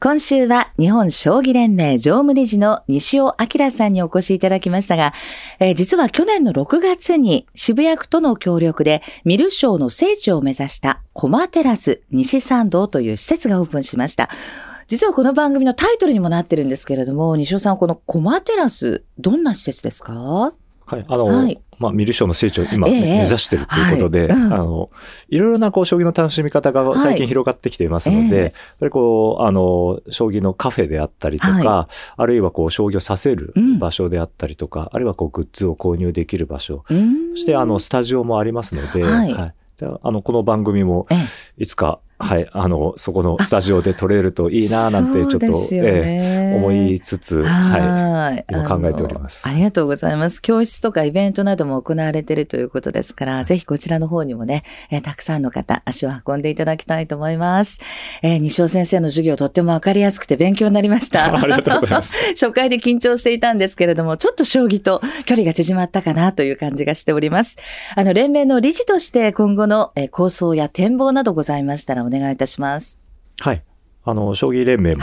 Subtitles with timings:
[0.00, 5.14] 今週は日本将棋連盟常務理事の西尾明さんにお越しいただきましたが、
[5.60, 14.28] えー、実は去年の6月に渋谷区との協力でミル賞の聖地を目指したコマテラス西参道という施設がオープンしました。
[14.86, 20.52] 実はこの番組のタイトルにもなってるんですけれども、西尾さん、このコマテラス、どんな施設ですか？
[20.86, 24.36] はい、あの、はい、まあ、見る賞の成長を今、ねえー、目指してるということで、はい。
[24.36, 24.90] うん、あの、
[25.28, 39.54] いろいろなこう、将棋の楽しみ方が最近広がってきていますので、はいやっぱりこう、あの、将棋のカフェであったりとか、あるいはこう、将棋をさせる場所であったりとか、うん、あるいはこう、グッズを購入できる場所、そしてあの、スタジオもありますので、はい。
[40.02, 41.06] あの、この番組も、
[41.58, 49.46] いつか、はい、あの、そこのスタジオで撮れるといいななんてちょっと、えー、思いつつ、はい、今考えております。
[49.46, 50.40] ありがとうございます。
[50.40, 57.80] 教室とかイベントなども行われているということですから、ぜひこちらの方にもね、えー、たくさんの方、足を運んでいただきたいと思います。
[58.22, 61.34] えー、西尾先生の授業とってもわかりやすくて勉強になりました。
[61.34, 62.14] ありがとうございます。
[62.40, 67.56] 初回で緊張していたんですけれども、ちょっと将棋と距離が縮まったかなという感じがしております。
[67.96, 73.00] あの、連盟の理事として今後の、えー、構想や展望などございましたらお願いいたします。
[73.40, 73.62] はい。
[74.04, 75.02] あの、将棋連盟も、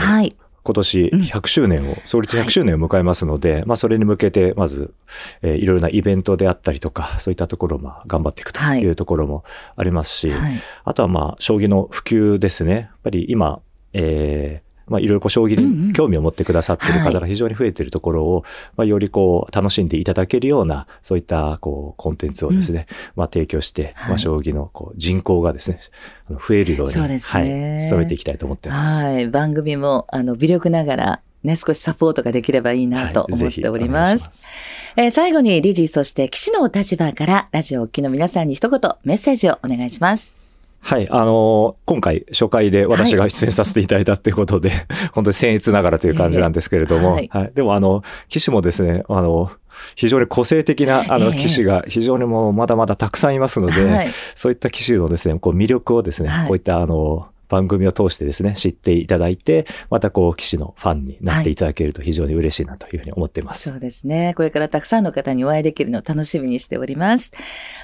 [0.64, 4.94] 今年100周年を、創立100周年を迎えますので、はい、まあそれに向けて、まず、
[5.42, 9.44] えー、いろいろなイベントであったりとか、そういったところをまあ頑張っていくというところも
[9.76, 10.52] ありますし、はい、
[10.84, 12.74] あとはまあ将棋の普及ですね。
[12.74, 13.60] やっぱり今、
[13.92, 18.44] えー、まあ、いろいろこう将棋に興味を持ってくださっている方が非常に増えているところを、
[18.76, 25.80] まあ、よりこう楽しんでいただけるような、そういったこうコンテンツをですね、まあ、提供して、まあ、将棋のこう人口がですね、
[26.28, 29.04] 増えるように、そうですね、はい、努めていきたいと思っています。
[29.04, 29.26] はい。
[29.28, 34.46] 番組も、あの、微力ながら、ね、少しサポートができればいいなと思っております。
[34.94, 40.41] はい、えー、最後に理事、そして騎士のお立場からラジオをお聞きの皆さんに一言メッセージをお願いします。
[40.84, 49.52] はい、あのー、今回初回で私が出演させていただいたということで、はい、本当に僭越ながらという感じなんですけれども、はい、はい、でもあの、騎士もですね、あの、
[49.94, 63.78] 非常に個性的なあの騎士が非常にもうまだまだたくさんいますので、はい、そういった騎士のですね、こう魅力をですね、こういったあの、番組を通してですね、知っていただいて、またこう、騎士のファンになっていただけると非常に嬉しいなというふうに思っています、はい。
[63.78, 64.32] そうですね。
[64.34, 67.30] これからたくさんの方にお会いできるのを楽しみにしております。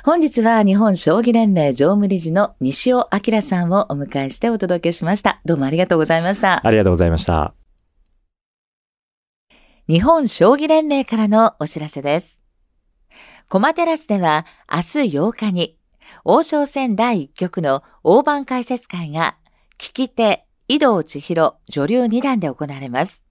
[0.04, 5.42] 本日は日本将棋連盟常務理事の西尾明さんをお迎えしてお届けしました。
[5.44, 6.66] どうもありがとうございました。
[6.66, 7.52] ありがとうございました。
[9.86, 12.42] 日本将棋連盟からのお知らせです。
[13.48, 15.78] コマテラスでは明日8日に
[16.24, 19.36] 王将戦第1局の大盤解説会が
[19.78, 23.22] 聞き手、井戸千尋女流2段で行われます。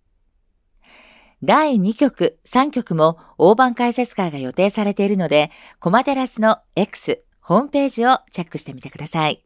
[1.44, 9.44] 第2局、3局も大盤解説会が予定されているので、コマテラスの X ホームページをチェックしてみてください。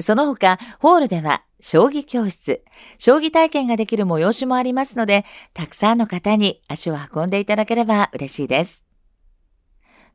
[0.00, 2.64] その他、ホールでは、将棋教室、
[2.98, 5.24] 将棋体験ができる催しもありますので、
[5.54, 8.84] たくさんの方に足を運んでいただければ嬉しいです。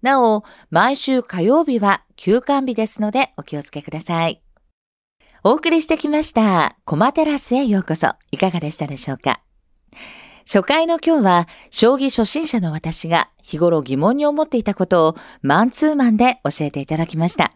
[0.02, 4.42] なお、毎週火曜日は休館日ですのでお気をつけください。
[5.42, 8.10] お送りしてきました、コマテラスへようこそ。
[8.30, 9.40] いかがでしたでしょうか？
[10.46, 17.54] 初回の今日は、将棋初心者の私が日頃疑問に思っていたことをマンツーマンで教えていただきました。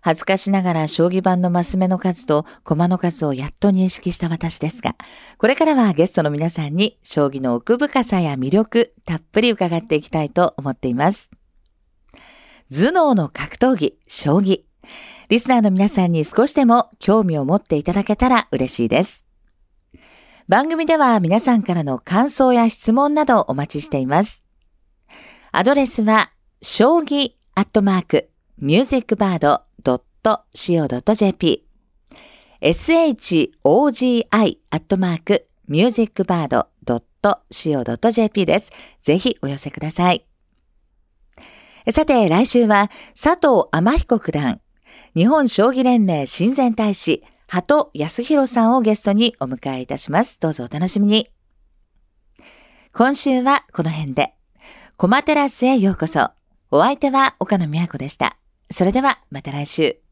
[0.00, 4.96] 恥ずかしながら将棋盤のマス目の数と駒の数をやっと認識した私ですが、
[5.36, 11.30] これからはゲストの皆さんに将棋の奥深さや魅力、たっぷり伺っていきたいと思っています。
[12.70, 14.62] 頭脳の格闘技、将棋。
[15.28, 19.24] リスナーの皆さんに少しでも興味を持っていただけたら嬉しいです。
[20.48, 24.42] 番組では皆さんからの感想や質問などお待ちしています。
[25.52, 26.30] アドレスは、
[26.62, 29.62] 将棋アットマーク、ミュージックバード
[30.54, 31.68] .co.jp
[32.60, 33.48] shogi
[34.32, 36.68] アットマーク、ミュージックバード
[37.50, 38.72] .co.jp です。
[39.02, 40.24] ぜひお寄せください。
[41.90, 44.60] さて、来週は佐藤天彦九段、
[45.14, 50.38] 日本将棋連盟親善大使、鳩康弘さんをゲストにお迎えいたします。
[50.40, 51.30] どうぞお楽しみに。
[52.92, 54.34] 今週はこの辺で、
[54.96, 56.30] コマテラスへようこそ。
[56.70, 58.36] お相手は岡野美和子でした。
[58.70, 60.07] それではまた来週。